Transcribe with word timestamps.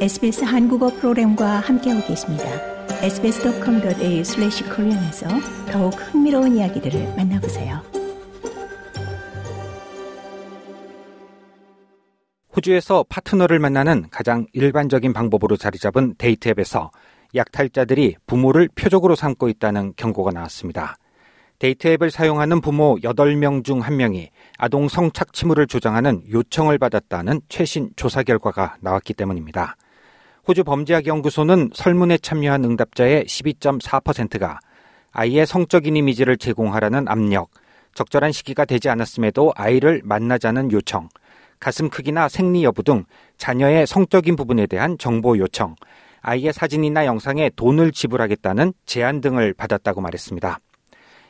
SBS 0.00 0.44
한국어 0.44 0.88
프로그램과 0.88 1.60
함께하고 1.60 2.06
계십니다. 2.06 2.44
sbs.com.au/korean에서 3.02 5.28
더욱 5.70 5.90
흥미로운 5.90 6.56
이야기들을 6.56 7.16
만나보세요. 7.18 7.82
호주에서 12.56 13.04
파트너를 13.10 13.58
만나는 13.58 14.06
가장 14.10 14.46
일반적인 14.54 15.12
방법으로 15.12 15.58
자리 15.58 15.78
잡은 15.78 16.14
데이트 16.16 16.48
앱에서 16.48 16.90
약탈자들이 17.34 18.16
부모를 18.26 18.70
표적으로 18.74 19.14
삼고 19.14 19.50
있다는 19.50 19.92
경고가 19.96 20.30
나왔습니다. 20.30 20.96
데이트 21.58 21.88
앱을 21.88 22.10
사용하는 22.10 22.62
부모 22.62 22.96
8명 23.02 23.64
중 23.64 23.82
1명이 23.82 24.30
아동 24.56 24.88
성착취물을 24.88 25.66
조장하는 25.66 26.22
요청을 26.30 26.78
받았다는 26.78 27.42
최신 27.50 27.90
조사 27.96 28.22
결과가 28.22 28.78
나왔기 28.80 29.12
때문입니다. 29.12 29.76
호주 30.48 30.64
범죄학 30.64 31.06
연구소는 31.06 31.70
설문에 31.74 32.18
참여한 32.18 32.64
응답자의 32.64 33.24
12.4%가 33.24 34.58
아이의 35.12 35.46
성적인 35.46 35.96
이미지를 35.96 36.36
제공하라는 36.36 37.08
압력, 37.08 37.50
적절한 37.94 38.32
시기가 38.32 38.64
되지 38.64 38.88
않았음에도 38.88 39.52
아이를 39.56 40.00
만나자는 40.04 40.72
요청, 40.72 41.08
가슴 41.58 41.90
크기나 41.90 42.28
생리 42.28 42.64
여부 42.64 42.82
등 42.82 43.04
자녀의 43.36 43.86
성적인 43.86 44.36
부분에 44.36 44.66
대한 44.66 44.96
정보 44.98 45.36
요청, 45.38 45.74
아이의 46.22 46.52
사진이나 46.52 47.06
영상에 47.06 47.50
돈을 47.56 47.92
지불하겠다는 47.92 48.72
제안 48.86 49.20
등을 49.20 49.54
받았다고 49.54 50.00
말했습니다. 50.00 50.58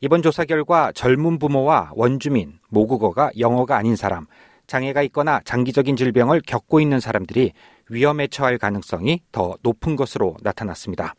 이번 0.00 0.22
조사 0.22 0.44
결과 0.44 0.92
젊은 0.92 1.38
부모와 1.38 1.92
원주민, 1.94 2.58
모국어가 2.68 3.30
영어가 3.38 3.76
아닌 3.76 3.96
사람, 3.96 4.26
장애가 4.66 5.02
있거나 5.02 5.40
장기적인 5.44 5.96
질병을 5.96 6.42
겪고 6.46 6.80
있는 6.80 7.00
사람들이 7.00 7.52
위험에 7.88 8.26
처할 8.28 8.58
가능성이 8.58 9.22
더 9.32 9.56
높은 9.62 9.96
것으로 9.96 10.36
나타났습니다. 10.42 11.14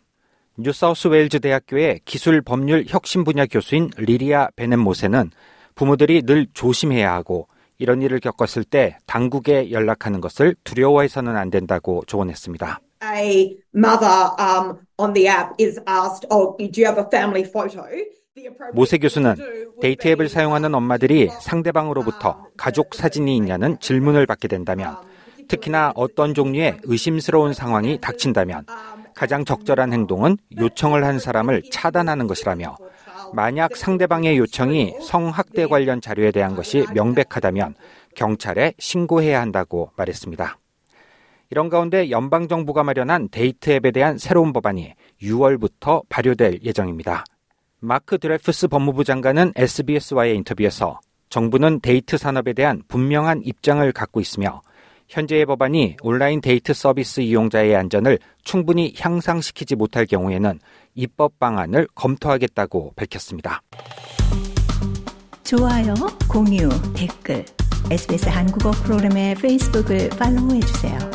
뉴사우스웨일즈 0.57 1.41
대학교의 1.41 2.01
기술 2.05 2.41
법률 2.41 2.85
혁신 2.87 3.23
분야 3.23 3.45
교수인 3.45 3.89
리리아 3.97 4.49
베넷모세는 4.55 5.31
부모들이 5.75 6.21
늘 6.23 6.47
조심해야 6.53 7.13
하고 7.13 7.47
이런 7.77 8.01
일을 8.01 8.19
겪었을 8.21 8.63
때 8.63 8.97
당국에 9.05 9.71
연락하는 9.71 10.21
것을 10.21 10.55
두려워해서는 10.63 11.35
안 11.35 11.49
된다고 11.49 12.03
조언했습니다. 12.07 12.79
A 13.03 13.57
mother 13.75 14.31
um, 14.39 14.77
on 14.97 15.13
the 15.13 15.27
app 15.27 15.53
is 15.59 15.79
asked, 15.87 16.25
"Oh, 16.31 16.55
do 16.57 16.81
you 16.81 16.87
have 16.87 16.97
a 16.97 17.05
family 17.05 17.43
photo?" 17.43 17.83
모세 18.73 18.97
교수는 18.97 19.35
데이트 19.81 20.07
앱을 20.09 20.27
사용하는 20.29 20.73
엄마들이 20.75 21.29
상대방으로부터 21.41 22.47
가족 22.57 22.93
사진이 22.93 23.35
있냐는 23.35 23.79
질문을 23.79 24.25
받게 24.25 24.47
된다면 24.47 24.97
특히나 25.47 25.93
어떤 25.95 26.33
종류의 26.33 26.79
의심스러운 26.83 27.53
상황이 27.53 27.99
닥친다면 28.01 28.65
가장 29.13 29.45
적절한 29.45 29.93
행동은 29.93 30.37
요청을 30.57 31.03
한 31.05 31.19
사람을 31.19 31.63
차단하는 31.71 32.27
것이라며 32.27 32.75
만약 33.33 33.75
상대방의 33.75 34.37
요청이 34.37 34.95
성학대 35.01 35.67
관련 35.67 36.01
자료에 36.01 36.31
대한 36.31 36.55
것이 36.55 36.85
명백하다면 36.93 37.75
경찰에 38.15 38.73
신고해야 38.77 39.41
한다고 39.41 39.91
말했습니다. 39.95 40.57
이런 41.51 41.69
가운데 41.69 42.09
연방정부가 42.09 42.83
마련한 42.83 43.29
데이트 43.29 43.71
앱에 43.71 43.91
대한 43.91 44.17
새로운 44.17 44.51
법안이 44.51 44.93
6월부터 45.21 46.03
발효될 46.09 46.59
예정입니다. 46.63 47.23
마크 47.79 48.17
드레프스 48.17 48.67
법무부 48.67 49.03
장관은 49.03 49.53
SBS와의 49.55 50.35
인터뷰에서 50.37 50.99
정부는 51.29 51.81
데이트 51.81 52.17
산업에 52.17 52.53
대한 52.53 52.81
분명한 52.87 53.41
입장을 53.43 53.91
갖고 53.91 54.19
있으며 54.19 54.61
현재의 55.07 55.45
법안이 55.45 55.97
온라인 56.01 56.41
데이트 56.41 56.73
서비스 56.73 57.21
이용자의 57.21 57.75
안전을 57.75 58.19
충분히 58.43 58.93
향상시키지 58.97 59.75
못할 59.75 60.05
경우에는 60.05 60.59
입법 60.95 61.39
방안을 61.39 61.87
검토하겠다고 61.95 62.93
밝혔습니다. 62.95 63.61
좋아요, 65.43 65.93
공유, 66.27 66.69
댓글, 66.95 67.45
SBS 67.91 68.29
한국어 68.29 68.71
프로그램의 68.71 69.35
페이스북을 69.35 70.09
팔로우해 70.09 70.59
주세요. 70.61 71.14